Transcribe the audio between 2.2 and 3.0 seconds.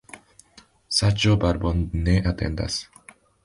atendas.